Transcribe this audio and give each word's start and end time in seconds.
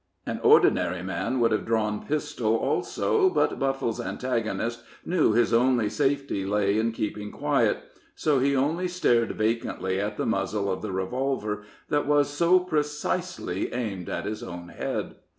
An 0.25 0.39
ordinary 0.41 1.03
man 1.03 1.39
would 1.39 1.51
have 1.51 1.63
drawn 1.67 2.03
pistol 2.03 2.55
also, 2.55 3.29
but 3.29 3.59
Buffle's 3.59 4.01
antagonist 4.01 4.81
knew 5.05 5.33
his 5.33 5.53
only 5.53 5.89
safety 5.89 6.43
lay 6.43 6.79
in 6.79 6.91
keeping 6.91 7.31
quiet, 7.31 7.83
so 8.15 8.39
he 8.39 8.55
only 8.55 8.87
stared 8.87 9.33
vacantly 9.33 9.99
at 10.01 10.17
the 10.17 10.25
muzzle 10.25 10.71
of 10.71 10.81
the 10.81 10.91
revolver, 10.91 11.65
that 11.89 12.07
was 12.07 12.31
so 12.31 12.59
precisely 12.59 13.71
aimed 13.73 14.09
at 14.09 14.25
his 14.25 14.41
own 14.41 14.69
head. 14.69 15.17